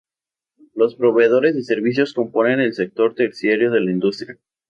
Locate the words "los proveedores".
0.73-1.53